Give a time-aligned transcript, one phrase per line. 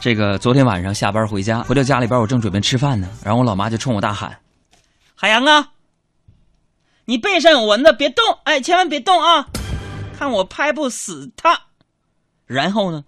[0.00, 4.40] 这个昨天晚上下班回家，回到家里边，我正准备吃饭呢，然后我老妈就冲我大喊
[5.14, 5.72] ：“海洋啊，
[7.04, 8.24] 你背上有蚊子，别动！
[8.44, 9.48] 哎，千万别动啊，
[10.16, 11.64] 看我拍不死它。”
[12.48, 13.04] 然后呢，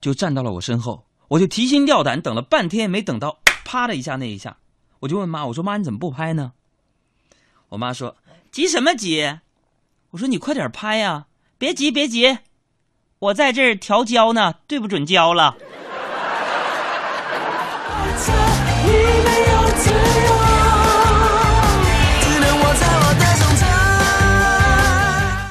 [0.00, 4.56] 就站到了我身后，我就提心吊胆等了半天，没等到啪的一下那一下，
[4.98, 6.50] 我就问妈：“我说妈，你怎么不拍呢？”
[7.70, 8.16] 我妈说
[8.50, 9.38] ：“急什么急？”
[10.10, 11.26] 我说：“你快点拍呀，
[11.58, 12.38] 别急别急，
[13.20, 15.56] 我在这儿调焦呢，对不准焦了。”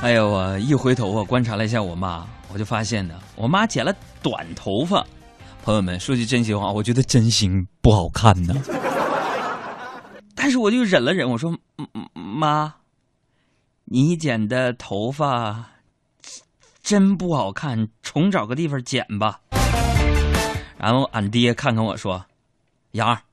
[0.08, 3.94] 哎呦，我一回头啊，观察了一下我妈，我就发现呢，我妈剪了
[4.24, 5.06] 短头发。
[5.62, 8.56] 朋友们，说句真心话，我觉得真心不好看呢。
[10.34, 11.54] 但是我就忍了忍，我说
[12.16, 12.76] ：“妈，
[13.84, 15.72] 你剪的头发
[16.82, 19.42] 真不好看，重找个地方剪吧。”
[20.80, 22.26] 然后俺爹看看我说
[22.96, 23.24] ：“杨儿，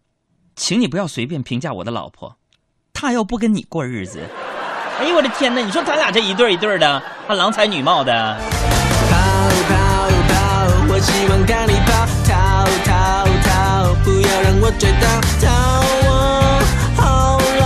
[0.56, 2.36] 请你不要随便评价我的老婆，
[2.92, 4.20] 她要不跟你过日子。”
[5.00, 5.60] 哎呦我的天哪！
[5.60, 8.12] 你说咱俩这一对一对的，还郎才女貌的。
[9.10, 9.16] 跑
[9.68, 9.74] 跑
[10.28, 15.46] 跑，我希望看你跑，逃逃逃，不要让我追到，逃
[16.06, 16.62] 我
[16.96, 17.62] 好浪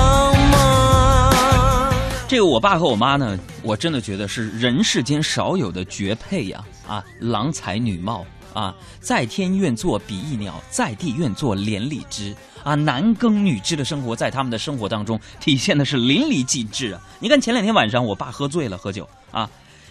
[0.51, 1.93] 漫。
[2.27, 6.61] 这个我爸和我妈呢，我真的觉得是人世间少有的绝配呀！
[6.89, 8.25] 啊，郎才女貌。
[8.55, 12.37] 啊，在天愿作比翼鸟，在地愿作连理枝。
[12.65, 17.01] 啊，男耕女织的生活在他们的生活当中体现的是淋漓尽致啊！
[17.21, 19.49] 你看前两天晚上，我爸喝醉了喝酒啊，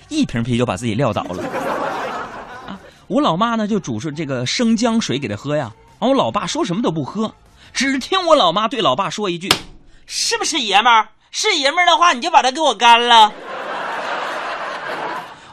[0.10, 1.44] 一瓶啤酒把自己撂倒了。
[2.68, 2.78] 啊，
[3.08, 5.72] 我老妈呢就煮出这个生姜水给他喝呀。
[6.00, 7.34] 啊，我老爸说什么都不喝，
[7.74, 9.50] 只听我老妈对老爸说一句
[10.06, 11.08] ：“是不是爷们儿？
[11.32, 13.32] 是爷们儿的话，你就把它给我干了。”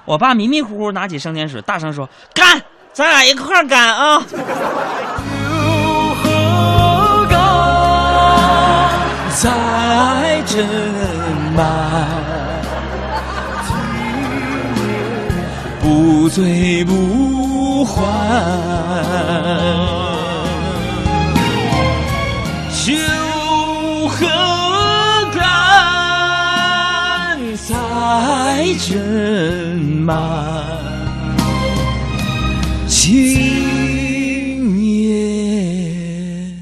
[0.04, 2.60] 我爸迷迷糊糊拿起生姜水，大声说：“干！”
[2.94, 4.24] 咱俩一块干啊！
[4.30, 7.36] 如何干
[9.32, 10.64] 才真
[11.56, 11.66] 满？
[15.82, 18.00] 不醉不还。
[22.84, 22.92] 酒
[24.06, 24.24] 何
[25.32, 25.42] 干
[27.56, 28.94] 才真
[30.06, 30.73] 满？
[33.06, 33.12] 今
[34.82, 36.56] 夜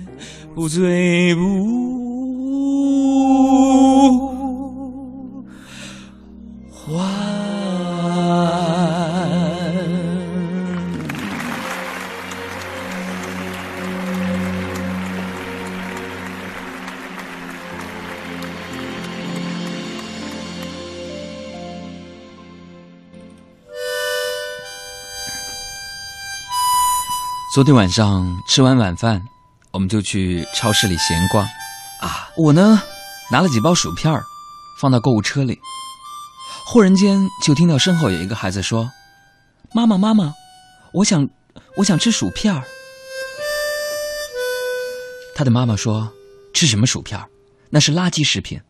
[0.57, 1.12] 不醉。
[27.53, 29.23] 昨天晚上吃完晚饭，
[29.73, 31.45] 我们就去超市里闲逛，
[32.01, 32.81] 啊，我呢
[33.31, 34.11] 拿了几包薯片
[34.81, 35.61] 放到购物车里。
[36.65, 38.91] 忽然间就听到身后有一个孩子说
[39.75, 40.33] ：“妈妈，妈妈，
[40.95, 41.29] 我想，
[41.77, 42.59] 我想吃薯片
[45.37, 46.11] 他的妈妈说
[46.55, 47.23] ：“吃什么薯片
[47.69, 48.63] 那是垃圾食品，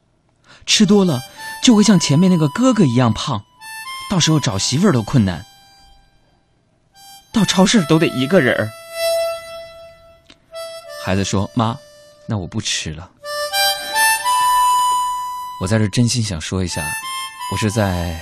[0.67, 1.21] 吃多了
[1.63, 3.45] 就会像前面那个哥哥一样胖，
[4.11, 5.47] 到时候找媳妇儿都困难。”
[7.33, 8.69] 到超市都得一个人儿。
[11.05, 11.75] 孩子说：“妈，
[12.27, 13.09] 那我不吃了。”
[15.61, 16.83] 我在这真心想说一下，
[17.53, 18.21] 我是在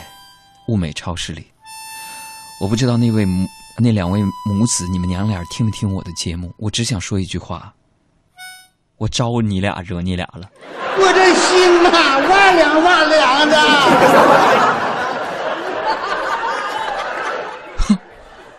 [0.69, 1.51] 物美超市里。
[2.61, 3.49] 我不知道那位母
[3.79, 6.55] 那两位母子，你们娘俩听没听我的节目？
[6.59, 7.75] 我只想说一句话：
[8.99, 10.49] 我招你俩惹你俩了。
[10.99, 11.91] 我这心呐，
[12.29, 14.80] 万凉万凉的。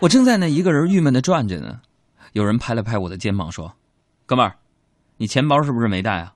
[0.02, 1.80] 我正在那一个人郁闷的转着呢，
[2.34, 3.72] 有人拍了拍我的肩膀说
[4.26, 4.56] ：“哥们儿，
[5.18, 6.34] 你钱包是不是没带啊？”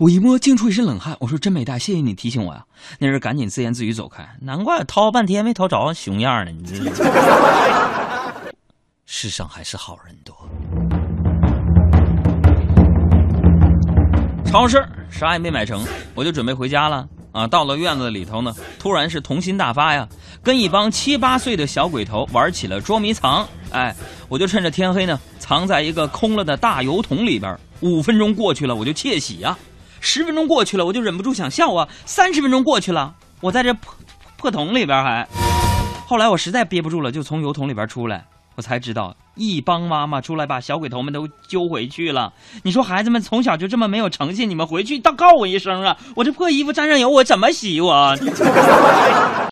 [0.00, 1.14] 我一摸，惊出一身冷汗。
[1.20, 2.64] 我说：“真没带，谢谢你提醒我呀。”
[2.98, 4.26] 那人赶紧自言自语走开。
[4.40, 6.50] 难怪掏半天没掏着，熊样呢！
[6.50, 6.76] 你这
[9.04, 10.34] 世上还是好人多。
[14.46, 15.84] 超市啥也没买成，
[16.14, 17.06] 我就准备回家了。
[17.38, 20.06] 啊，到了院子里头呢，突然是童心大发呀，
[20.42, 23.46] 跟一帮七八岁的小鬼头玩起了捉迷藏。
[23.70, 23.94] 哎，
[24.28, 27.56] 我就趁着天黑呢，藏在一个空了的大油桶里边。
[27.80, 29.56] 五分钟过去了，我就窃喜呀；
[30.00, 33.94] 十分钟过去了，我就忍不住想笑啊；三十分钟过去了，我在这破
[34.36, 35.24] 破桶里边还。
[36.06, 38.24] 后来我实在憋不住了，就从油桶里边出来。
[38.58, 42.32] 我才知道，一帮妈妈出来把小鬼头们都揪回去了。
[42.64, 45.96] 你说孩子们从小就这么没有诚信，你们回去倒告我一声啊！
[46.16, 48.16] 我这破衣服沾上油，我怎么洗我？